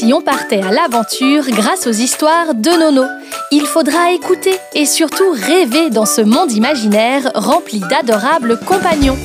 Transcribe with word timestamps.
si 0.00 0.14
on 0.14 0.22
partait 0.22 0.62
à 0.62 0.70
l'aventure 0.70 1.44
grâce 1.50 1.86
aux 1.86 1.92
histoires 1.92 2.54
de 2.54 2.70
Nono. 2.70 3.04
Il 3.50 3.66
faudra 3.66 4.12
écouter 4.12 4.56
et 4.74 4.86
surtout 4.86 5.30
rêver 5.30 5.90
dans 5.90 6.06
ce 6.06 6.22
monde 6.22 6.50
imaginaire 6.52 7.30
rempli 7.34 7.80
d'adorables 7.80 8.58
compagnons. 8.60 9.18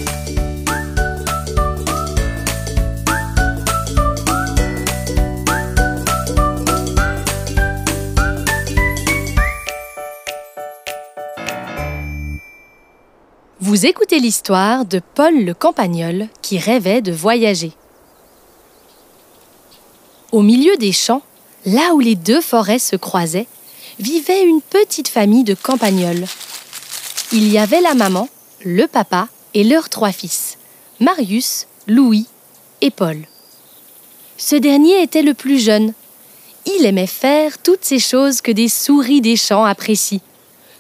Vous 13.62 13.86
écoutez 13.86 14.20
l'histoire 14.20 14.84
de 14.84 15.00
Paul 15.14 15.46
le 15.46 15.54
Campagnol 15.54 16.28
qui 16.42 16.60
rêvait 16.60 17.02
de 17.02 17.14
voyager. 17.14 17.72
Au 20.32 20.42
milieu 20.42 20.76
des 20.78 20.92
champs, 20.92 21.22
là 21.66 21.94
où 21.94 22.00
les 22.00 22.16
deux 22.16 22.42
forêts 22.42 22.80
se 22.80 22.96
croisaient, 22.96 23.48
vivait 24.00 24.44
une 24.44 24.62
petite 24.62 25.08
famille 25.08 25.44
de 25.44 25.54
campagnols. 25.54 26.26
Il 27.32 27.52
y 27.52 27.58
avait 27.58 27.82
la 27.82 27.94
maman, 27.94 28.28
le 28.64 28.88
papa 28.88 29.30
et 29.54 29.64
leurs 29.64 29.90
trois 29.90 30.12
fils, 30.12 30.58
Marius, 31.00 31.68
Louis 31.88 32.28
et 32.82 32.92
Paul. 32.92 33.18
Ce 34.38 34.56
dernier 34.56 35.02
était 35.02 35.22
le 35.22 35.34
plus 35.34 35.60
jeune. 35.60 35.94
Il 36.66 36.86
aimait 36.86 37.08
faire 37.08 37.58
toutes 37.60 37.86
ces 37.86 38.00
choses 38.00 38.42
que 38.42 38.52
des 38.52 38.70
souris 38.70 39.22
des 39.22 39.36
champs 39.36 39.64
apprécient. 39.64 40.20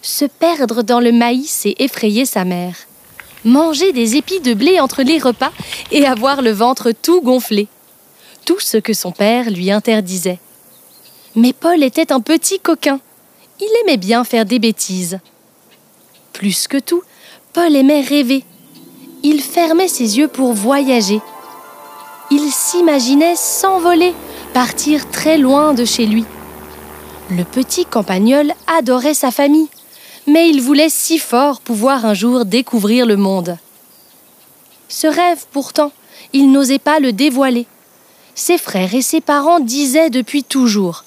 Se 0.01 0.25
perdre 0.25 0.83
dans 0.83 0.99
le 0.99 1.11
maïs 1.11 1.65
et 1.65 1.83
effrayer 1.83 2.25
sa 2.25 2.43
mère. 2.43 2.75
Manger 3.43 3.93
des 3.93 4.17
épis 4.17 4.39
de 4.39 4.53
blé 4.53 4.79
entre 4.79 5.03
les 5.03 5.19
repas 5.19 5.51
et 5.91 6.05
avoir 6.05 6.41
le 6.41 6.51
ventre 6.51 6.91
tout 6.91 7.21
gonflé 7.21 7.67
tout 8.45 8.59
ce 8.59 8.77
que 8.77 8.93
son 8.93 9.11
père 9.11 9.49
lui 9.49 9.71
interdisait. 9.71 10.39
Mais 11.35 11.51
Paul 11.51 11.83
était 11.83 12.13
un 12.13 12.21
petit 12.21 12.59
coquin. 12.59 12.99
Il 13.59 13.69
aimait 13.81 13.97
bien 13.97 14.23
faire 14.23 14.45
des 14.45 14.59
bêtises. 14.59 15.19
Plus 16.31 16.67
que 16.67 16.77
tout, 16.77 17.01
Paul 17.53 17.75
aimait 17.75 18.01
rêver. 18.01 18.45
Il 19.23 19.41
fermait 19.41 19.87
ses 19.87 20.17
yeux 20.17 20.27
pour 20.27 20.53
voyager. 20.53 21.19
Il 22.31 22.51
s'imaginait 22.51 23.35
s'envoler, 23.35 24.13
partir 24.53 25.09
très 25.09 25.37
loin 25.37 25.73
de 25.73 25.83
chez 25.83 26.05
lui. 26.05 26.25
Le 27.31 27.43
petit 27.43 27.85
campagnol 27.85 28.51
adorait 28.77 29.13
sa 29.13 29.31
famille, 29.31 29.69
mais 30.27 30.49
il 30.49 30.61
voulait 30.61 30.89
si 30.89 31.17
fort 31.17 31.59
pouvoir 31.59 32.05
un 32.05 32.13
jour 32.13 32.45
découvrir 32.45 33.05
le 33.05 33.17
monde. 33.17 33.57
Ce 34.87 35.07
rêve, 35.07 35.45
pourtant, 35.51 35.91
il 36.33 36.51
n'osait 36.51 36.79
pas 36.79 36.99
le 36.99 37.11
dévoiler 37.11 37.65
ses 38.35 38.57
frères 38.57 38.93
et 38.93 39.01
ses 39.01 39.21
parents 39.21 39.59
disaient 39.59 40.09
depuis 40.09 40.43
toujours 40.43 41.03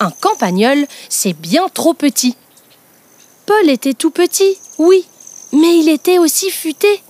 Un 0.00 0.10
campagnol, 0.10 0.86
c'est 1.08 1.32
bien 1.32 1.68
trop 1.68 1.94
petit. 1.94 2.36
Paul 3.46 3.70
était 3.70 3.94
tout 3.94 4.10
petit, 4.10 4.58
oui, 4.78 5.06
mais 5.52 5.78
il 5.78 5.88
était 5.88 6.18
aussi 6.18 6.50
futé. 6.50 7.02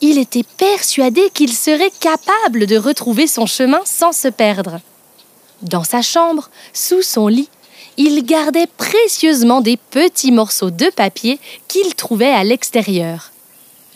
Il 0.00 0.16
était 0.16 0.44
persuadé 0.56 1.28
qu'il 1.34 1.52
serait 1.52 1.92
capable 2.00 2.66
de 2.66 2.76
retrouver 2.76 3.26
son 3.26 3.46
chemin 3.46 3.80
sans 3.84 4.12
se 4.12 4.28
perdre. 4.28 4.80
Dans 5.62 5.84
sa 5.84 6.00
chambre, 6.00 6.48
sous 6.72 7.02
son 7.02 7.26
lit, 7.26 7.50
il 7.96 8.24
gardait 8.24 8.68
précieusement 8.78 9.60
des 9.60 9.76
petits 9.76 10.32
morceaux 10.32 10.70
de 10.70 10.88
papier 10.90 11.38
qu'il 11.68 11.94
trouvait 11.94 12.32
à 12.32 12.44
l'extérieur. 12.44 13.30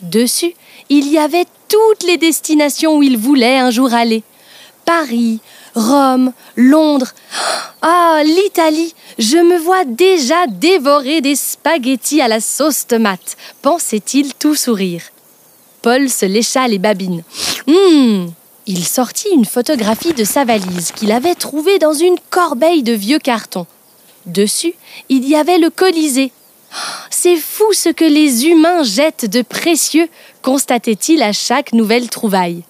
Dessus, 0.01 0.53
il 0.89 1.11
y 1.11 1.17
avait 1.17 1.45
toutes 1.69 2.03
les 2.03 2.17
destinations 2.17 2.97
où 2.97 3.03
il 3.03 3.17
voulait 3.17 3.57
un 3.57 3.71
jour 3.71 3.93
aller. 3.93 4.23
Paris, 4.85 5.39
Rome, 5.75 6.31
Londres. 6.55 7.11
Ah, 7.81 8.21
l'Italie 8.23 8.93
Je 9.17 9.37
me 9.37 9.57
vois 9.57 9.83
déjà 9.83 10.47
dévorer 10.47 11.21
des 11.21 11.35
spaghettis 11.35 12.21
à 12.21 12.27
la 12.27 12.39
sauce 12.39 12.87
tomate, 12.87 13.35
pensait-il 13.61 14.33
tout 14.35 14.55
sourire. 14.55 15.01
Paul 15.81 16.09
se 16.09 16.25
lécha 16.25 16.67
les 16.67 16.79
babines. 16.79 17.23
Hum 17.67 18.31
Il 18.67 18.85
sortit 18.85 19.29
une 19.33 19.45
photographie 19.45 20.13
de 20.13 20.23
sa 20.23 20.45
valise 20.45 20.91
qu'il 20.91 21.11
avait 21.11 21.35
trouvée 21.35 21.79
dans 21.79 21.93
une 21.93 22.17
corbeille 22.29 22.83
de 22.83 22.93
vieux 22.93 23.19
cartons. 23.19 23.67
Dessus, 24.25 24.73
il 25.09 25.27
y 25.27 25.35
avait 25.35 25.59
le 25.59 25.69
Colisée. 25.69 26.31
C'est 27.09 27.37
fou 27.37 27.71
ce 27.73 27.89
que 27.89 28.05
les 28.05 28.47
humains 28.47 28.83
jettent 28.83 29.29
de 29.29 29.41
précieux, 29.41 30.09
constatait-il 30.41 31.21
à 31.21 31.31
chaque 31.31 31.73
nouvelle 31.73 32.09
trouvaille. 32.09 32.63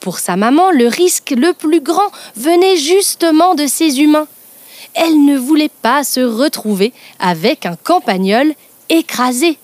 Pour 0.00 0.18
sa 0.18 0.36
maman, 0.36 0.70
le 0.70 0.86
risque 0.88 1.34
le 1.36 1.52
plus 1.52 1.80
grand 1.80 2.10
venait 2.34 2.76
justement 2.76 3.54
de 3.54 3.66
ces 3.66 4.00
humains. 4.00 4.26
Elle 4.94 5.24
ne 5.24 5.36
voulait 5.36 5.70
pas 5.82 6.04
se 6.04 6.20
retrouver 6.20 6.92
avec 7.18 7.66
un 7.66 7.76
campagnol 7.76 8.54
écrasé. 8.88 9.58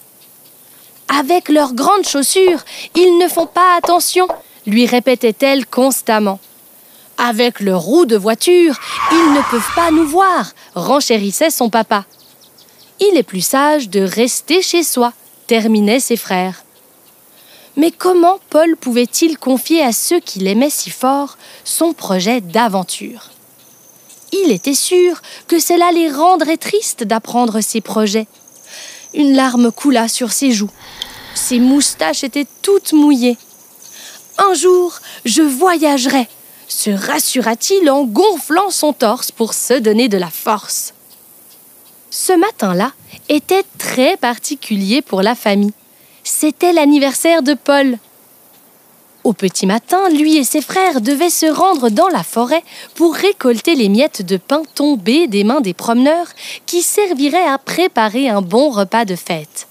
Avec 1.09 1.49
leurs 1.49 1.73
grandes 1.73 2.07
chaussures, 2.07 2.65
ils 2.95 3.19
ne 3.19 3.29
font 3.29 3.47
pas 3.47 3.77
attention, 3.77 4.29
lui 4.67 4.87
répétait-elle 4.87 5.67
constamment. 5.67 6.39
Avec 7.17 7.61
leurs 7.61 7.81
roues 7.81 8.05
de 8.05 8.17
voiture, 8.17 8.79
ils 9.11 9.33
ne 9.33 9.51
peuvent 9.51 9.75
pas 9.75 9.91
nous 9.91 10.07
voir, 10.07 10.53
renchérissait 10.75 11.51
son 11.51 11.71
papa. 11.71 12.05
Il 13.01 13.17
est 13.17 13.23
plus 13.23 13.41
sage 13.41 13.89
de 13.89 14.01
rester 14.01 14.61
chez 14.61 14.83
soi, 14.83 15.13
terminaient 15.47 16.01
ses 16.01 16.17
frères. 16.17 16.66
Mais 17.77 17.91
comment 17.91 18.39
Paul 18.49 18.77
pouvait-il 18.77 19.39
confier 19.39 19.83
à 19.83 19.93
ceux 19.93 20.21
qu'il 20.21 20.47
aimait 20.47 20.71
si 20.71 20.91
fort 20.91 21.37
son 21.65 21.93
projet 21.93 22.41
d'aventure? 22.41 23.31
Il 24.33 24.51
était 24.51 24.75
sûr 24.75 25.21
que 25.47 25.59
cela 25.59 25.93
les 25.93 26.11
rendrait 26.11 26.57
tristes 26.57 27.05
d'apprendre 27.05 27.61
ses 27.61 27.83
projets. 27.83 28.27
Une 29.13 29.35
larme 29.35 29.71
coula 29.71 30.09
sur 30.09 30.33
ses 30.33 30.53
joues. 30.53 30.71
Ses 31.35 31.61
moustaches 31.61 32.25
étaient 32.25 32.47
toutes 32.63 32.93
mouillées. 32.93 33.37
Un 34.39 34.55
jour, 34.55 34.95
je 35.25 35.43
voyagerai, 35.43 36.29
se 36.69 36.91
rassura-t-il 36.91 37.91
en 37.91 38.05
gonflant 38.05 38.71
son 38.71 38.93
torse 38.93 39.31
pour 39.31 39.55
se 39.55 39.75
donner 39.75 40.09
de 40.09 40.19
la 40.19 40.31
force. 40.31 40.95
Ce 42.11 42.33
matin-là 42.33 42.93
était 43.29 43.65
très 43.79 44.17
particulier 44.17 45.03
pour 45.03 45.23
la 45.23 45.35
famille 45.35 45.73
c'était 46.29 46.73
l'anniversaire 46.73 47.43
de 47.43 47.55
Paul. 47.55 47.99
Au 49.23 49.33
petit 49.33 49.67
matin, 49.67 50.09
lui 50.11 50.37
et 50.37 50.45
ses 50.45 50.61
frères 50.61 51.01
devaient 51.01 51.31
se 51.31 51.47
rendre 51.47 51.89
dans 51.89 52.09
la 52.09 52.23
forêt 52.23 52.63
pour 52.95 53.15
récolter 53.15 53.75
les 53.75 53.89
miettes 53.89 54.23
de 54.23 54.37
pain 54.37 54.63
tombées 54.75 55.29
des 55.29 55.45
mains 55.45 55.61
des 55.61 55.75
promeneurs 55.75 56.27
qui 56.67 56.83
serviraient 56.83 57.47
à 57.47 57.59
préparer 57.59 58.29
un 58.29 58.43
bon 58.43 58.71
repas 58.71 59.05
de 59.05 59.15
fête. 59.15 59.69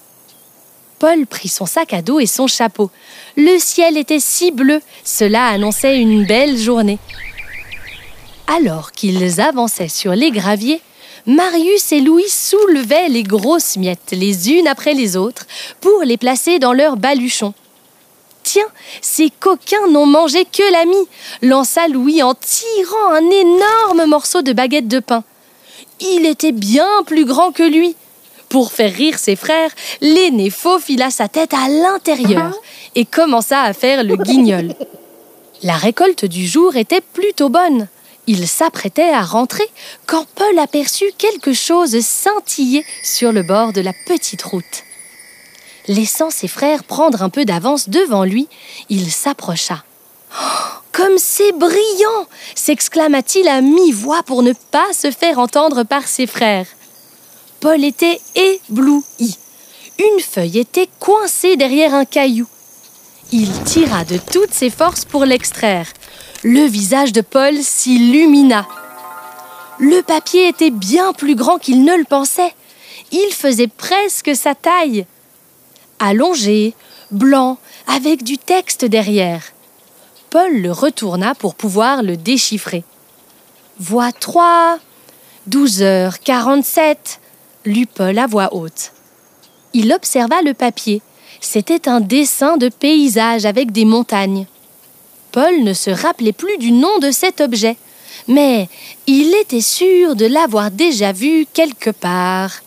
Paul 0.98 1.26
prit 1.26 1.48
son 1.48 1.66
sac 1.66 1.92
à 1.92 2.00
dos 2.00 2.20
et 2.20 2.26
son 2.26 2.46
chapeau. 2.46 2.90
Le 3.36 3.58
ciel 3.58 3.98
était 3.98 4.20
si 4.20 4.50
bleu, 4.50 4.80
cela 5.04 5.48
annonçait 5.48 6.00
une 6.00 6.24
belle 6.24 6.56
journée. 6.56 6.98
Alors 8.46 8.92
qu'ils 8.92 9.42
avançaient 9.42 9.88
sur 9.88 10.12
les 10.12 10.30
graviers, 10.30 10.80
Marius 11.26 11.90
et 11.90 12.00
Louis 12.00 12.28
soulevaient 12.28 13.08
les 13.08 13.24
grosses 13.24 13.76
miettes 13.76 14.12
les 14.12 14.52
unes 14.52 14.68
après 14.68 14.94
les 14.94 15.16
autres 15.16 15.46
pour 15.80 16.02
les 16.02 16.16
placer 16.16 16.60
dans 16.60 16.72
leurs 16.72 16.96
baluchons. 16.96 17.52
Tiens, 18.44 18.68
ces 19.02 19.30
coquins 19.40 19.88
n'ont 19.90 20.06
mangé 20.06 20.44
que 20.44 20.72
l'ami, 20.72 21.08
lança 21.42 21.88
Louis 21.88 22.22
en 22.22 22.34
tirant 22.34 23.10
un 23.10 23.28
énorme 23.28 24.06
morceau 24.06 24.42
de 24.42 24.52
baguette 24.52 24.86
de 24.86 25.00
pain. 25.00 25.24
Il 26.00 26.26
était 26.26 26.52
bien 26.52 26.88
plus 27.04 27.24
grand 27.24 27.50
que 27.50 27.64
lui. 27.64 27.96
Pour 28.48 28.70
faire 28.70 28.94
rire 28.94 29.18
ses 29.18 29.34
frères, 29.34 29.72
l'aîné 30.00 30.50
faufila 30.50 31.10
sa 31.10 31.26
tête 31.26 31.54
à 31.54 31.68
l'intérieur 31.68 32.54
et 32.94 33.04
commença 33.04 33.62
à 33.62 33.72
faire 33.72 34.04
le 34.04 34.14
guignol. 34.14 34.74
La 35.64 35.74
récolte 35.74 36.24
du 36.24 36.46
jour 36.46 36.76
était 36.76 37.00
plutôt 37.00 37.48
bonne. 37.48 37.88
Il 38.26 38.48
s'apprêtait 38.48 39.10
à 39.10 39.22
rentrer 39.22 39.68
quand 40.06 40.26
Paul 40.34 40.58
aperçut 40.58 41.12
quelque 41.16 41.52
chose 41.52 42.00
scintiller 42.00 42.84
sur 43.02 43.32
le 43.32 43.42
bord 43.42 43.72
de 43.72 43.80
la 43.80 43.92
petite 44.06 44.42
route. 44.42 44.82
Laissant 45.88 46.30
ses 46.30 46.48
frères 46.48 46.82
prendre 46.82 47.22
un 47.22 47.28
peu 47.28 47.44
d'avance 47.44 47.88
devant 47.88 48.24
lui, 48.24 48.48
il 48.88 49.12
s'approcha. 49.12 49.84
Oh, 50.32 50.76
comme 50.92 51.18
c'est 51.18 51.52
brillant 51.52 52.26
s'exclama-t-il 52.54 53.46
à 53.48 53.60
mi-voix 53.60 54.22
pour 54.24 54.42
ne 54.42 54.52
pas 54.72 54.92
se 54.92 55.10
faire 55.10 55.38
entendre 55.38 55.84
par 55.84 56.08
ses 56.08 56.26
frères. 56.26 56.66
Paul 57.60 57.84
était 57.84 58.20
ébloui. 58.34 59.38
Une 59.98 60.20
feuille 60.20 60.58
était 60.58 60.88
coincée 60.98 61.56
derrière 61.56 61.94
un 61.94 62.04
caillou. 62.04 62.46
Il 63.32 63.50
tira 63.64 64.04
de 64.04 64.18
toutes 64.18 64.52
ses 64.52 64.70
forces 64.70 65.04
pour 65.04 65.24
l'extraire. 65.24 65.86
Le 66.42 66.66
visage 66.66 67.12
de 67.12 67.22
Paul 67.22 67.56
s'illumina. 67.56 68.66
Le 69.78 70.02
papier 70.02 70.48
était 70.48 70.70
bien 70.70 71.12
plus 71.12 71.34
grand 71.34 71.58
qu'il 71.58 71.84
ne 71.84 71.96
le 71.96 72.04
pensait. 72.04 72.54
Il 73.12 73.30
faisait 73.32 73.68
presque 73.68 74.34
sa 74.34 74.54
taille. 74.54 75.06
Allongé, 75.98 76.74
blanc, 77.10 77.58
avec 77.86 78.22
du 78.22 78.38
texte 78.38 78.84
derrière. 78.84 79.42
Paul 80.30 80.60
le 80.60 80.72
retourna 80.72 81.34
pour 81.34 81.54
pouvoir 81.54 82.02
le 82.02 82.16
déchiffrer. 82.16 82.84
Voix 83.78 84.12
3. 84.12 84.78
12h47, 85.48 86.96
lut 87.64 87.86
Paul 87.86 88.18
à 88.18 88.26
voix 88.26 88.52
haute. 88.52 88.92
Il 89.74 89.92
observa 89.92 90.42
le 90.42 90.54
papier. 90.54 91.02
C'était 91.40 91.88
un 91.88 92.00
dessin 92.00 92.56
de 92.56 92.68
paysage 92.68 93.46
avec 93.46 93.70
des 93.70 93.84
montagnes. 93.84 94.46
Paul 95.36 95.64
ne 95.64 95.74
se 95.74 95.90
rappelait 95.90 96.32
plus 96.32 96.56
du 96.56 96.72
nom 96.72 96.98
de 96.98 97.10
cet 97.10 97.42
objet, 97.42 97.76
mais 98.26 98.70
il 99.06 99.34
était 99.34 99.60
sûr 99.60 100.16
de 100.16 100.24
l'avoir 100.24 100.70
déjà 100.70 101.12
vu 101.12 101.46
quelque 101.52 101.90
part. 101.90 102.62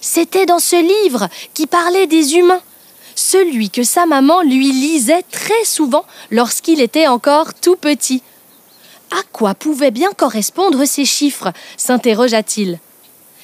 C'était 0.00 0.46
dans 0.46 0.60
ce 0.60 0.76
livre 0.76 1.28
qui 1.52 1.66
parlait 1.66 2.06
des 2.06 2.36
humains, 2.36 2.60
celui 3.16 3.70
que 3.70 3.82
sa 3.82 4.06
maman 4.06 4.42
lui 4.42 4.70
lisait 4.70 5.24
très 5.32 5.64
souvent 5.64 6.04
lorsqu'il 6.30 6.80
était 6.80 7.08
encore 7.08 7.54
tout 7.54 7.74
petit. 7.74 8.22
À 9.10 9.24
quoi 9.32 9.56
pouvaient 9.56 9.90
bien 9.90 10.12
correspondre 10.12 10.84
ces 10.84 11.04
chiffres? 11.04 11.52
s'interrogea-t-il. 11.76 12.78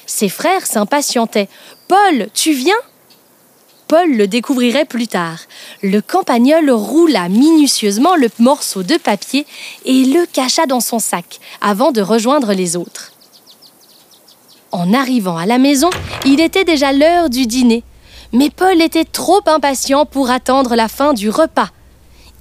Ses 0.05 0.29
frères 0.29 0.65
s'impatientaient. 0.65 1.49
Paul, 1.89 2.29
tu 2.33 2.53
viens? 2.53 2.79
Paul 3.87 4.11
le 4.17 4.27
découvrirait 4.27 4.83
plus 4.83 5.07
tard. 5.07 5.39
Le 5.81 6.01
campagnol 6.01 6.69
roula 6.69 7.29
minutieusement 7.29 8.15
le 8.17 8.29
morceau 8.37 8.83
de 8.83 8.97
papier 8.97 9.45
et 9.85 10.03
le 10.03 10.25
cacha 10.25 10.65
dans 10.65 10.81
son 10.81 10.99
sac 10.99 11.39
avant 11.61 11.93
de 11.93 12.01
rejoindre 12.01 12.51
les 12.51 12.75
autres. 12.75 13.13
En 14.73 14.93
arrivant 14.93 15.37
à 15.37 15.45
la 15.45 15.57
maison, 15.57 15.89
il 16.25 16.41
était 16.41 16.65
déjà 16.65 16.91
l'heure 16.91 17.29
du 17.29 17.47
dîner. 17.47 17.83
Mais 18.33 18.49
Paul 18.49 18.81
était 18.81 19.05
trop 19.05 19.39
impatient 19.45 20.05
pour 20.05 20.31
attendre 20.31 20.75
la 20.75 20.89
fin 20.89 21.13
du 21.13 21.29
repas. 21.29 21.69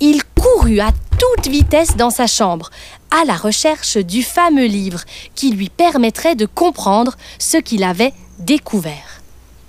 Il 0.01 0.23
courut 0.41 0.81
à 0.81 0.91
toute 1.17 1.47
vitesse 1.47 1.97
dans 1.97 2.11
sa 2.11 2.27
chambre, 2.27 2.71
à 3.13 3.25
la 3.25 3.37
recherche 3.37 3.99
du 3.99 4.25
fameux 4.25 4.67
livre 4.67 5.03
qui 5.37 5.53
lui 5.53 5.69
permettrait 5.69 6.35
de 6.35 6.47
comprendre 6.47 7.17
ce 7.39 7.57
qu'il 7.57 7.85
avait 7.85 8.13
découvert. 8.41 9.16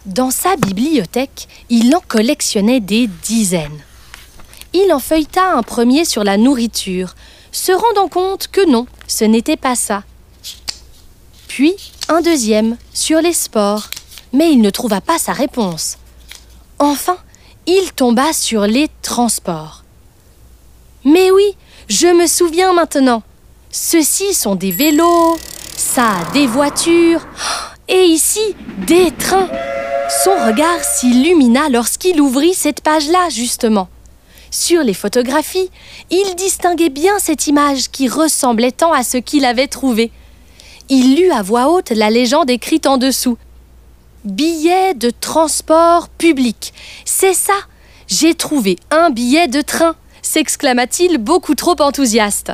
Dans 0.07 0.31
sa 0.31 0.56
bibliothèque, 0.56 1.50
il 1.69 1.94
en 1.94 2.00
collectionnait 2.00 2.80
des 2.80 3.07
dizaines. 3.07 3.81
Il 4.71 4.94
en 4.94 5.00
feuilleta 5.00 5.51
un 5.51 5.63
premier 5.63 6.06
sur 6.06 6.24
la 6.24 6.38
nourriture, 6.38 7.13
se 7.51 7.74
rendant 7.74 8.07
compte 8.07 8.48
que 8.48 8.65
non, 8.69 8.88
ce 9.06 9.25
n'était 9.25 9.57
pas 9.57 9.75
ça. 9.75 10.04
Puis 11.50 11.75
un 12.07 12.21
deuxième 12.21 12.77
sur 12.94 13.19
les 13.19 13.33
sports, 13.33 13.89
mais 14.31 14.50
il 14.54 14.62
ne 14.62 14.69
trouva 14.69 15.01
pas 15.01 15.18
sa 15.18 15.33
réponse. 15.33 15.98
Enfin, 16.80 17.18
il 17.65 17.92
tomba 17.92 18.31
sur 18.31 18.62
les 18.62 18.89
transports. 19.01 19.83
Mais 21.04 21.31
oui, 21.31 21.57
je 21.89 22.07
me 22.07 22.27
souviens 22.27 22.71
maintenant. 22.71 23.24
Ceux-ci 23.71 24.33
sont 24.33 24.56
des 24.56 24.71
vélos, 24.71 25.38
ça 25.75 26.15
des 26.31 26.48
voitures, 26.48 27.27
et 27.89 28.04
ici 28.06 28.56
des 28.86 29.12
trains. 29.12 29.50
Son 30.09 30.31
regard 30.45 30.83
s'illumina 30.83 31.69
lorsqu'il 31.69 32.21
ouvrit 32.21 32.54
cette 32.54 32.81
page-là, 32.81 33.30
justement. 33.30 33.89
Sur 34.51 34.83
les 34.83 34.94
photographies, 34.94 35.69
il 36.09 36.36
distinguait 36.36 36.89
bien 36.89 37.19
cette 37.19 37.48
image 37.48 37.89
qui 37.89 38.07
ressemblait 38.07 38.71
tant 38.71 38.94
à 38.94 39.04
ce 39.04 39.18
qu'il 39.18 39.44
avait 39.44 39.68
trouvé. 39.68 40.12
Il 40.89 41.18
lut 41.18 41.31
à 41.31 41.42
voix 41.42 41.69
haute 41.69 41.89
la 41.89 42.09
légende 42.09 42.50
écrite 42.50 42.88
en 42.88 42.98
dessous. 42.98 43.38
Billet 44.24 44.94
de 44.94 45.09
transport 45.09 46.07
public. 46.07 46.74
C'est 47.04 47.33
ça. 47.33 47.54
J'ai 48.07 48.33
trouvé 48.33 48.77
un 48.92 49.09
billet 49.09 49.48
de 49.48 49.62
train 49.62 49.95
s'exclama-t-il 50.21 51.18
beaucoup 51.18 51.56
trop 51.56 51.75
enthousiaste. 51.80 52.51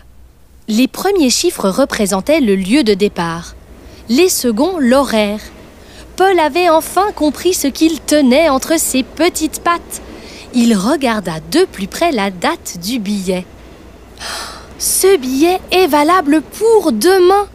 Les 0.67 0.87
premiers 0.87 1.29
chiffres 1.29 1.69
représentaient 1.69 2.39
le 2.39 2.55
lieu 2.55 2.83
de 2.83 2.93
départ, 2.93 3.55
les 4.09 4.29
seconds 4.29 4.77
l'horaire. 4.79 5.41
Paul 6.15 6.39
avait 6.39 6.69
enfin 6.69 7.11
compris 7.15 7.53
ce 7.53 7.67
qu'il 7.67 7.99
tenait 7.99 8.49
entre 8.49 8.79
ses 8.79 9.03
petites 9.03 9.61
pattes. 9.61 10.01
Il 10.53 10.75
regarda 10.75 11.39
de 11.51 11.65
plus 11.65 11.87
près 11.87 12.11
la 12.11 12.29
date 12.29 12.77
du 12.79 12.99
billet. 12.99 13.45
Ce 14.77 15.17
billet 15.17 15.59
est 15.71 15.87
valable 15.87 16.41
pour 16.41 16.91
demain. 16.91 17.47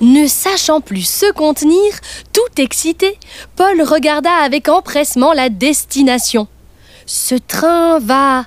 Ne 0.00 0.26
sachant 0.26 0.80
plus 0.80 1.06
se 1.06 1.30
contenir, 1.32 1.92
tout 2.32 2.60
excité, 2.60 3.18
Paul 3.54 3.82
regarda 3.82 4.32
avec 4.32 4.68
empressement 4.68 5.32
la 5.32 5.48
destination. 5.48 6.48
Ce 7.06 7.34
train 7.34 7.98
va... 7.98 8.46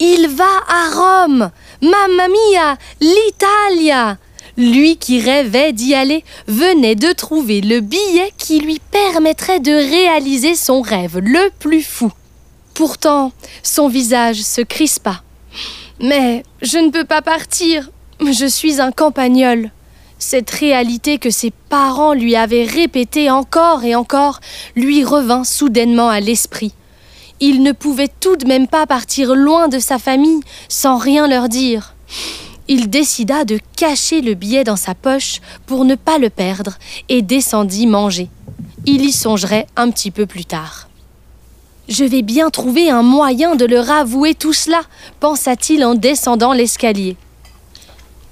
Il 0.00 0.28
va 0.28 0.44
à 0.68 1.24
Rome. 1.24 1.50
Mamma 1.82 2.28
mia, 2.28 2.76
l'Italia. 3.00 4.18
Lui 4.58 4.96
qui 4.96 5.20
rêvait 5.20 5.72
d'y 5.72 5.94
aller 5.94 6.24
venait 6.46 6.96
de 6.96 7.12
trouver 7.12 7.62
le 7.62 7.80
billet 7.80 8.32
qui 8.36 8.60
lui 8.60 8.80
permettrait 8.90 9.60
de 9.60 9.72
réaliser 9.72 10.54
son 10.54 10.82
rêve 10.82 11.18
le 11.18 11.50
plus 11.58 11.82
fou. 11.82 12.12
Pourtant, 12.74 13.32
son 13.62 13.88
visage 13.88 14.42
se 14.42 14.60
crispa. 14.60 15.22
Mais 16.00 16.42
je 16.60 16.76
ne 16.76 16.90
peux 16.90 17.04
pas 17.04 17.22
partir. 17.22 17.90
Je 18.20 18.44
suis 18.44 18.80
un 18.80 18.92
campagnol. 18.92 19.70
Cette 20.18 20.50
réalité 20.50 21.18
que 21.18 21.30
ses 21.30 21.52
parents 21.70 22.12
lui 22.12 22.36
avaient 22.36 22.66
répétée 22.66 23.30
encore 23.30 23.84
et 23.84 23.94
encore 23.94 24.40
lui 24.76 25.04
revint 25.04 25.44
soudainement 25.44 26.10
à 26.10 26.20
l'esprit 26.20 26.74
il 27.40 27.62
ne 27.62 27.72
pouvait 27.72 28.10
tout 28.20 28.36
de 28.36 28.46
même 28.46 28.66
pas 28.66 28.86
partir 28.86 29.34
loin 29.34 29.68
de 29.68 29.78
sa 29.78 29.98
famille 29.98 30.40
sans 30.68 30.96
rien 30.96 31.28
leur 31.28 31.48
dire. 31.48 31.94
Il 32.70 32.90
décida 32.90 33.46
de 33.46 33.58
cacher 33.76 34.20
le 34.20 34.34
billet 34.34 34.62
dans 34.62 34.76
sa 34.76 34.94
poche 34.94 35.40
pour 35.66 35.86
ne 35.86 35.94
pas 35.94 36.18
le 36.18 36.28
perdre 36.28 36.76
et 37.08 37.22
descendit 37.22 37.86
manger. 37.86 38.28
Il 38.84 39.04
y 39.04 39.12
songerait 39.12 39.66
un 39.76 39.90
petit 39.90 40.10
peu 40.10 40.26
plus 40.26 40.44
tard. 40.44 40.88
Je 41.88 42.04
vais 42.04 42.20
bien 42.20 42.50
trouver 42.50 42.90
un 42.90 43.02
moyen 43.02 43.56
de 43.56 43.64
leur 43.64 43.90
avouer 43.90 44.34
tout 44.34 44.52
cela, 44.52 44.82
pensa-t-il 45.20 45.82
en 45.82 45.94
descendant 45.94 46.52
l'escalier. 46.52 47.16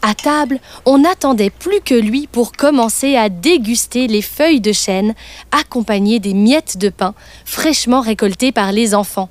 À 0.02 0.14
table, 0.14 0.60
on 0.84 0.98
n'attendait 0.98 1.50
plus 1.50 1.80
que 1.80 1.94
lui 1.94 2.26
pour 2.26 2.52
commencer 2.52 3.16
à 3.16 3.30
déguster 3.30 4.06
les 4.06 4.20
feuilles 4.20 4.60
de 4.60 4.72
chêne 4.72 5.14
accompagnées 5.50 6.20
des 6.20 6.34
miettes 6.34 6.76
de 6.76 6.90
pain 6.90 7.14
fraîchement 7.46 8.02
récoltées 8.02 8.52
par 8.52 8.70
les 8.70 8.94
enfants. 8.94 9.30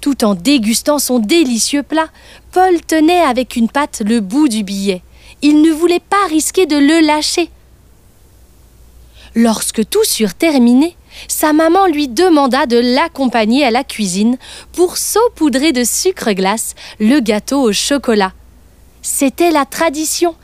Tout 0.00 0.24
en 0.24 0.34
dégustant 0.34 0.98
son 0.98 1.18
délicieux 1.18 1.82
plat, 1.82 2.08
Paul 2.52 2.80
tenait 2.80 3.20
avec 3.20 3.56
une 3.56 3.68
patte 3.68 4.02
le 4.04 4.20
bout 4.20 4.48
du 4.48 4.62
billet. 4.62 5.02
Il 5.42 5.62
ne 5.62 5.72
voulait 5.72 6.00
pas 6.00 6.26
risquer 6.28 6.66
de 6.66 6.76
le 6.76 7.04
lâcher. 7.04 7.50
Lorsque 9.34 9.88
tout 9.88 10.04
fut 10.04 10.28
terminé, 10.36 10.96
sa 11.26 11.52
maman 11.52 11.86
lui 11.86 12.08
demanda 12.08 12.66
de 12.66 12.78
l'accompagner 12.78 13.64
à 13.64 13.70
la 13.70 13.84
cuisine 13.84 14.36
pour 14.72 14.96
saupoudrer 14.96 15.72
de 15.72 15.84
sucre 15.84 16.32
glace 16.32 16.74
le 16.98 17.20
gâteau 17.20 17.60
au 17.62 17.72
chocolat. 17.72 18.32
C'était 19.02 19.50
la 19.50 19.64
tradition. 19.64 20.34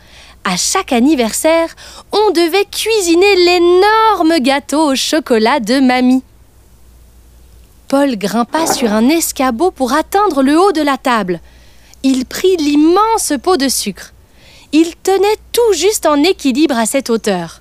À 0.44 0.56
chaque 0.56 0.92
anniversaire, 0.92 1.74
on 2.12 2.30
devait 2.32 2.66
cuisiner 2.66 3.36
l'énorme 3.36 4.38
gâteau 4.40 4.92
au 4.92 4.94
chocolat 4.94 5.60
de 5.60 5.80
mamie. 5.80 6.22
Paul 7.88 8.16
grimpa 8.16 8.66
sur 8.66 8.92
un 8.92 9.08
escabeau 9.08 9.70
pour 9.70 9.92
atteindre 9.92 10.42
le 10.42 10.58
haut 10.58 10.72
de 10.72 10.82
la 10.82 10.96
table. 10.96 11.40
Il 12.02 12.24
prit 12.24 12.56
l'immense 12.56 13.32
pot 13.42 13.56
de 13.56 13.68
sucre. 13.68 14.12
Il 14.72 14.96
tenait 14.96 15.38
tout 15.52 15.72
juste 15.74 16.06
en 16.06 16.22
équilibre 16.22 16.76
à 16.76 16.86
cette 16.86 17.10
hauteur. 17.10 17.60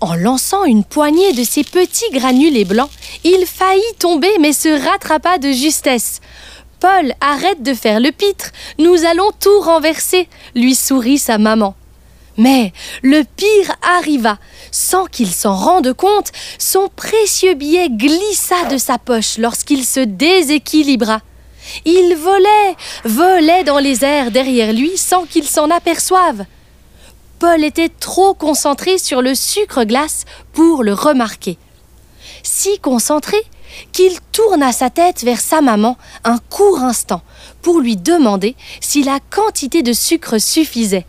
En 0.00 0.14
lançant 0.14 0.64
une 0.64 0.82
poignée 0.82 1.32
de 1.32 1.44
ces 1.44 1.62
petits 1.62 2.10
granulés 2.12 2.64
blancs, 2.64 2.90
il 3.22 3.46
faillit 3.46 3.82
tomber 3.98 4.36
mais 4.40 4.52
se 4.52 4.68
rattrapa 4.68 5.38
de 5.38 5.52
justesse. 5.52 6.20
Paul, 6.80 7.14
arrête 7.20 7.62
de 7.62 7.74
faire 7.74 8.00
le 8.00 8.10
pitre, 8.10 8.50
nous 8.80 9.04
allons 9.04 9.30
tout 9.38 9.60
renverser, 9.60 10.28
lui 10.56 10.74
sourit 10.74 11.18
sa 11.18 11.38
maman. 11.38 11.76
Mais 12.36 12.72
le 13.02 13.22
pire 13.22 13.76
arriva. 13.98 14.38
Sans 14.72 15.04
qu'il 15.04 15.30
s'en 15.30 15.54
rende 15.54 15.92
compte, 15.92 16.32
son 16.58 16.88
précieux 16.96 17.54
billet 17.54 17.90
glissa 17.90 18.64
de 18.70 18.78
sa 18.78 18.98
poche 18.98 19.36
lorsqu'il 19.36 19.84
se 19.84 20.00
déséquilibra. 20.00 21.20
Il 21.84 22.16
volait, 22.16 22.76
volait 23.04 23.64
dans 23.64 23.78
les 23.78 24.04
airs 24.04 24.30
derrière 24.30 24.72
lui 24.72 24.96
sans 24.96 25.26
qu'il 25.26 25.44
s'en 25.44 25.70
aperçoive. 25.70 26.46
Paul 27.38 27.62
était 27.62 27.90
trop 27.90 28.34
concentré 28.34 28.98
sur 28.98 29.20
le 29.20 29.34
sucre 29.34 29.84
glace 29.84 30.24
pour 30.52 30.82
le 30.82 30.94
remarquer. 30.94 31.58
Si 32.42 32.78
concentré 32.78 33.36
qu'il 33.92 34.12
tourna 34.32 34.72
sa 34.72 34.90
tête 34.90 35.22
vers 35.22 35.40
sa 35.40 35.60
maman 35.60 35.96
un 36.24 36.38
court 36.38 36.78
instant 36.78 37.22
pour 37.60 37.80
lui 37.80 37.96
demander 37.96 38.54
si 38.80 39.02
la 39.02 39.18
quantité 39.30 39.82
de 39.82 39.92
sucre 39.92 40.38
suffisait. 40.38 41.06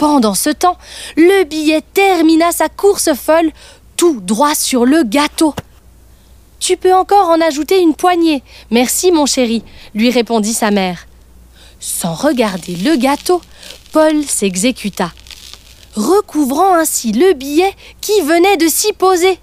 Pendant 0.00 0.32
ce 0.32 0.48
temps, 0.48 0.78
le 1.18 1.44
billet 1.44 1.82
termina 1.92 2.52
sa 2.52 2.70
course 2.70 3.12
folle 3.12 3.50
tout 3.98 4.18
droit 4.22 4.54
sur 4.54 4.86
le 4.86 5.02
gâteau. 5.02 5.54
Tu 6.58 6.78
peux 6.78 6.94
encore 6.94 7.28
en 7.28 7.38
ajouter 7.42 7.82
une 7.82 7.94
poignée. 7.94 8.42
Merci, 8.70 9.12
mon 9.12 9.26
chéri, 9.26 9.62
lui 9.94 10.08
répondit 10.08 10.54
sa 10.54 10.70
mère. 10.70 11.06
Sans 11.80 12.14
regarder 12.14 12.76
le 12.76 12.96
gâteau, 12.96 13.42
Paul 13.92 14.24
s'exécuta, 14.24 15.12
recouvrant 15.94 16.72
ainsi 16.76 17.12
le 17.12 17.34
billet 17.34 17.74
qui 18.00 18.22
venait 18.22 18.56
de 18.56 18.68
s'y 18.68 18.94
poser. 18.94 19.38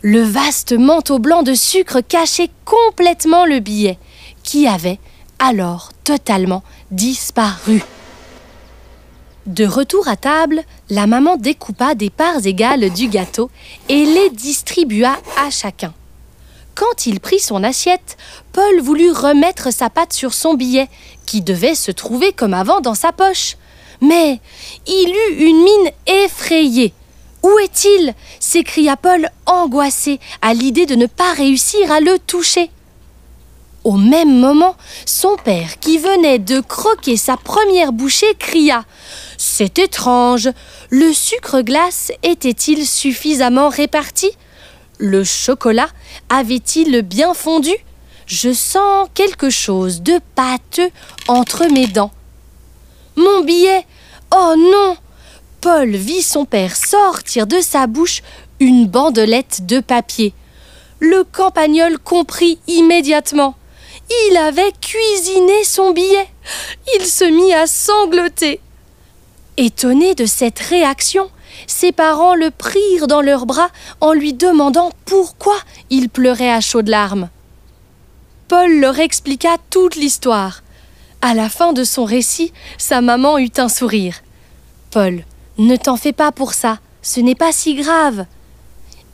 Le 0.00 0.22
vaste 0.22 0.74
manteau 0.74 1.18
blanc 1.18 1.42
de 1.42 1.54
sucre 1.54 2.02
cachait 2.02 2.50
complètement 2.64 3.44
le 3.44 3.58
billet, 3.58 3.98
qui 4.44 4.68
avait 4.68 5.00
alors 5.40 5.90
totalement 6.04 6.62
disparu. 6.92 7.82
De 9.46 9.64
retour 9.64 10.08
à 10.08 10.16
table, 10.16 10.64
la 10.90 11.06
maman 11.06 11.36
découpa 11.36 11.94
des 11.94 12.10
parts 12.10 12.44
égales 12.44 12.90
du 12.90 13.06
gâteau 13.06 13.48
et 13.88 14.04
les 14.04 14.30
distribua 14.30 15.16
à 15.36 15.50
chacun. 15.50 15.94
Quand 16.74 17.06
il 17.06 17.20
prit 17.20 17.38
son 17.38 17.62
assiette, 17.62 18.16
Paul 18.52 18.80
voulut 18.80 19.12
remettre 19.12 19.72
sa 19.72 19.88
patte 19.88 20.12
sur 20.12 20.34
son 20.34 20.54
billet, 20.54 20.88
qui 21.26 21.42
devait 21.42 21.76
se 21.76 21.92
trouver 21.92 22.32
comme 22.32 22.54
avant 22.54 22.80
dans 22.80 22.96
sa 22.96 23.12
poche. 23.12 23.56
Mais 24.00 24.40
il 24.88 25.14
eut 25.14 25.46
une 25.46 25.62
mine 25.62 25.90
effrayée. 26.24 26.92
Où 27.44 27.58
est-il? 27.60 28.14
s'écria 28.40 28.96
Paul 28.96 29.30
angoissé 29.46 30.18
à 30.42 30.54
l'idée 30.54 30.86
de 30.86 30.96
ne 30.96 31.06
pas 31.06 31.32
réussir 31.34 31.92
à 31.92 32.00
le 32.00 32.18
toucher. 32.18 32.68
Au 33.86 33.92
même 33.92 34.40
moment, 34.40 34.74
son 35.04 35.36
père, 35.36 35.78
qui 35.78 35.96
venait 35.98 36.40
de 36.40 36.58
croquer 36.58 37.16
sa 37.16 37.36
première 37.36 37.92
bouchée, 37.92 38.34
cria⁇ 38.36 38.80
C'est 39.38 39.78
étrange 39.78 40.48
Le 40.90 41.12
sucre 41.12 41.60
glace 41.60 42.10
était-il 42.24 42.84
suffisamment 42.84 43.68
réparti? 43.68 44.32
Le 44.98 45.22
chocolat 45.22 45.88
avait-il 46.28 47.02
bien 47.02 47.32
fondu? 47.32 47.70
Je 48.26 48.52
sens 48.52 49.08
quelque 49.14 49.50
chose 49.50 50.02
de 50.02 50.18
pâteux 50.34 50.90
entre 51.28 51.66
mes 51.72 51.86
dents. 51.86 52.10
Mon 53.14 53.44
billet 53.44 53.86
Oh 54.34 54.54
non 54.58 54.96
Paul 55.60 55.90
vit 55.90 56.22
son 56.22 56.44
père 56.44 56.74
sortir 56.74 57.46
de 57.46 57.60
sa 57.60 57.86
bouche 57.86 58.24
une 58.58 58.88
bandelette 58.88 59.64
de 59.64 59.78
papier. 59.78 60.34
Le 60.98 61.22
campagnol 61.22 62.00
comprit 62.00 62.58
immédiatement. 62.66 63.54
Il 64.10 64.36
avait 64.36 64.72
cuisiné 64.80 65.64
son 65.64 65.92
billet. 65.92 66.28
Il 66.96 67.06
se 67.06 67.24
mit 67.24 67.52
à 67.52 67.66
sangloter. 67.66 68.60
Étonné 69.56 70.14
de 70.14 70.26
cette 70.26 70.58
réaction, 70.58 71.30
ses 71.66 71.92
parents 71.92 72.34
le 72.34 72.50
prirent 72.50 73.06
dans 73.06 73.22
leurs 73.22 73.46
bras 73.46 73.70
en 74.00 74.12
lui 74.12 74.32
demandant 74.32 74.90
pourquoi 75.06 75.56
il 75.90 76.08
pleurait 76.08 76.52
à 76.52 76.60
chaudes 76.60 76.88
larmes. 76.88 77.30
Paul 78.48 78.78
leur 78.78 78.98
expliqua 79.00 79.56
toute 79.70 79.96
l'histoire. 79.96 80.62
À 81.20 81.34
la 81.34 81.48
fin 81.48 81.72
de 81.72 81.82
son 81.82 82.04
récit, 82.04 82.52
sa 82.78 83.00
maman 83.00 83.38
eut 83.38 83.50
un 83.56 83.68
sourire. 83.68 84.22
Paul, 84.90 85.24
ne 85.58 85.76
t'en 85.76 85.96
fais 85.96 86.12
pas 86.12 86.30
pour 86.30 86.54
ça, 86.54 86.78
ce 87.02 87.20
n'est 87.20 87.34
pas 87.34 87.52
si 87.52 87.74
grave 87.74 88.26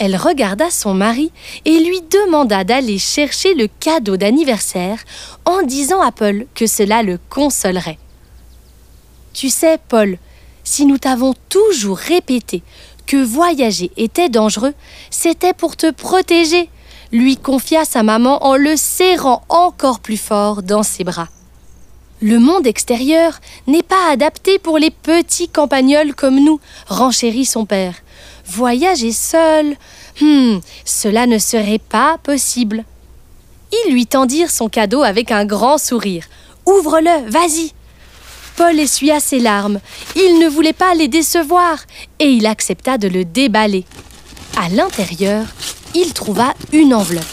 elle 0.04 0.16
regarda 0.16 0.68
son 0.68 0.94
mari 0.94 1.30
et 1.64 1.78
lui 1.78 2.00
demanda 2.00 2.64
d'aller 2.64 2.98
chercher 2.98 3.54
le 3.54 3.68
cadeau 3.68 4.16
d'anniversaire 4.16 4.98
en 5.44 5.62
disant 5.62 6.00
à 6.00 6.10
Paul 6.10 6.46
que 6.56 6.66
cela 6.66 7.04
le 7.04 7.20
consolerait. 7.30 8.00
Tu 9.32 9.48
sais, 9.48 9.78
Paul, 9.88 10.18
si 10.64 10.86
nous 10.86 10.98
t'avons 10.98 11.34
toujours 11.48 11.98
répété 11.98 12.64
que 13.06 13.16
voyager 13.16 13.92
était 13.96 14.28
dangereux, 14.28 14.74
c'était 15.08 15.52
pour 15.52 15.76
te 15.76 15.92
protéger, 15.92 16.68
lui 17.12 17.36
confia 17.36 17.84
sa 17.84 18.02
maman 18.02 18.44
en 18.44 18.56
le 18.56 18.74
serrant 18.74 19.44
encore 19.48 20.00
plus 20.00 20.16
fort 20.16 20.64
dans 20.64 20.82
ses 20.82 21.04
bras. 21.04 21.28
Le 22.20 22.40
monde 22.40 22.66
extérieur 22.66 23.38
n'est 23.68 23.84
pas 23.84 24.10
adapté 24.10 24.58
pour 24.58 24.78
les 24.78 24.90
petits 24.90 25.48
campagnols 25.48 26.16
comme 26.16 26.42
nous, 26.42 26.58
renchérit 26.88 27.44
son 27.44 27.66
père. 27.66 27.94
Voyager 28.46 29.12
seul 29.12 29.76
Hmm, 30.20 30.58
cela 30.84 31.26
ne 31.26 31.38
serait 31.38 31.78
pas 31.78 32.18
possible. 32.22 32.84
Ils 33.72 33.92
lui 33.92 34.06
tendirent 34.06 34.50
son 34.50 34.68
cadeau 34.68 35.02
avec 35.02 35.30
un 35.30 35.44
grand 35.44 35.78
sourire. 35.78 36.26
Ouvre-le, 36.66 37.30
vas-y. 37.30 37.72
Paul 38.56 38.78
essuya 38.78 39.18
ses 39.20 39.38
larmes. 39.40 39.80
Il 40.14 40.38
ne 40.38 40.48
voulait 40.48 40.74
pas 40.74 40.94
les 40.94 41.08
décevoir 41.08 41.78
et 42.18 42.30
il 42.30 42.46
accepta 42.46 42.98
de 42.98 43.08
le 43.08 43.24
déballer. 43.24 43.84
À 44.56 44.68
l'intérieur, 44.68 45.46
il 45.94 46.12
trouva 46.12 46.54
une 46.72 46.94
enveloppe. 46.94 47.24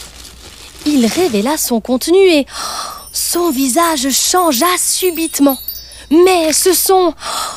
Il 0.85 1.05
révéla 1.05 1.57
son 1.57 1.81
contenu 1.81 2.17
et 2.17 2.45
son 3.11 3.51
visage 3.51 4.09
changea 4.11 4.67
subitement. 4.77 5.57
Mais 6.11 6.53
ce 6.53 6.73
sont. 6.73 7.13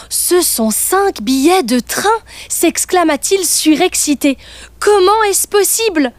Ce 0.09 0.41
sont 0.43 0.71
cinq 0.71 1.23
billets 1.23 1.63
de 1.63 1.81
train 1.81 2.09
s'exclama-t-il 2.49 3.45
surexcité. 3.47 4.39
Comment 4.79 5.23
est-ce 5.29 5.49
possible? 5.49 6.13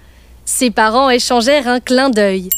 Ses 0.46 0.72
parents 0.72 1.10
échangèrent 1.10 1.68
un 1.68 1.80
clin 1.80 2.10
d'œil. 2.10 2.50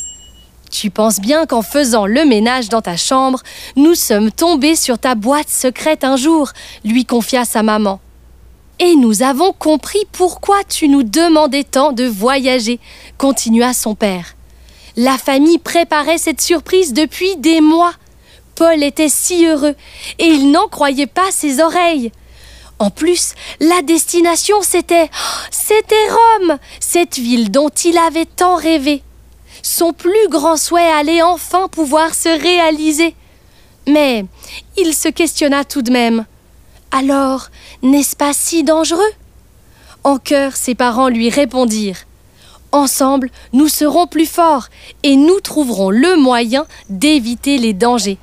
Tu 0.72 0.90
penses 0.90 1.20
bien 1.20 1.46
qu'en 1.46 1.62
faisant 1.62 2.06
le 2.06 2.26
ménage 2.26 2.70
dans 2.70 2.82
ta 2.82 2.98
chambre, 2.98 3.40
nous 3.76 3.96
sommes 3.96 4.32
tombés 4.32 4.76
sur 4.76 4.98
ta 4.98 5.16
boîte 5.16 5.50
secrète 5.50 6.04
un 6.04 6.18
jour, 6.18 6.52
lui 6.84 7.06
confia 7.06 7.46
sa 7.46 7.64
maman. 7.64 8.00
Et 8.80 8.96
nous 8.96 9.24
avons 9.24 9.54
compris 9.54 10.06
pourquoi 10.12 10.58
tu 10.68 10.90
nous 10.90 11.04
demandais 11.04 11.64
tant 11.64 11.94
de 11.94 12.04
voyager, 12.04 12.80
continua 13.18 13.74
son 13.74 13.96
père. 13.96 14.36
La 14.98 15.18
famille 15.18 15.60
préparait 15.60 16.18
cette 16.18 16.42
surprise 16.42 16.92
depuis 16.92 17.38
des 17.38 17.62
mois. 17.62 17.94
Paul 18.56 18.84
était 18.84 19.10
si 19.10 19.46
heureux 19.46 19.76
et 20.18 20.28
il 20.28 20.52
n'en 20.52 20.68
croyait 20.68 21.08
pas 21.08 21.30
ses 21.32 21.62
oreilles. 21.62 22.12
En 22.80 22.90
plus, 22.90 23.34
la 23.60 23.82
destination, 23.82 24.62
c'était. 24.62 25.10
C'était 25.52 26.10
Rome, 26.10 26.58
cette 26.80 27.18
ville 27.18 27.52
dont 27.52 27.70
il 27.70 27.98
avait 27.98 28.26
tant 28.26 28.56
rêvé. 28.56 29.04
Son 29.62 29.94
plus 29.94 30.28
grand 30.30 30.58
souhait 30.58 30.90
allait 30.90 31.22
enfin 31.22 31.68
pouvoir 31.68 32.14
se 32.14 32.30
réaliser. 32.30 33.16
Mais 33.88 34.26
il 34.78 34.94
se 34.94 35.10
questionna 35.10 35.64
tout 35.64 35.82
de 35.82 35.92
même. 35.92 36.26
Alors, 36.92 37.48
n'est-ce 37.82 38.16
pas 38.16 38.34
si 38.34 38.64
dangereux? 38.64 39.02
En 40.04 40.18
chœur, 40.18 40.56
ses 40.56 40.76
parents 40.76 41.10
lui 41.10 41.30
répondirent. 41.30 42.06
Ensemble, 42.72 43.32
nous 43.54 43.70
serons 43.70 44.06
plus 44.06 44.26
forts 44.26 44.68
et 45.04 45.16
nous 45.16 45.40
trouverons 45.40 45.90
le 45.90 46.18
moyen 46.18 46.66
d'éviter 46.90 47.58
les 47.58 47.74
dangers. 47.74 48.18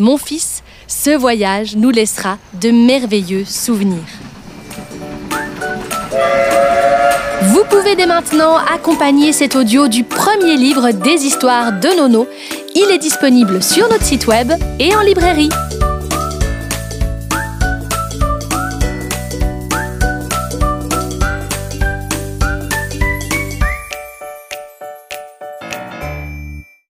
Mon 0.00 0.16
fils, 0.16 0.62
ce 0.86 1.10
voyage 1.10 1.74
nous 1.74 1.90
laissera 1.90 2.38
de 2.60 2.70
merveilleux 2.70 3.44
souvenirs. 3.44 3.98
Vous 7.42 7.64
pouvez 7.68 7.96
dès 7.96 8.06
maintenant 8.06 8.58
accompagner 8.58 9.32
cet 9.32 9.56
audio 9.56 9.88
du 9.88 10.04
premier 10.04 10.56
livre 10.56 10.92
des 10.92 11.26
histoires 11.26 11.72
de 11.72 11.88
Nono. 11.96 12.28
Il 12.76 12.92
est 12.92 12.98
disponible 12.98 13.60
sur 13.60 13.88
notre 13.88 14.04
site 14.04 14.28
web 14.28 14.52
et 14.78 14.94
en 14.94 15.00
librairie. 15.00 15.50